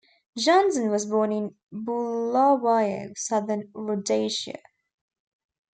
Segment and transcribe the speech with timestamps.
[0.35, 4.57] Johnson was born in Bulawayo, Southern Rhodesia.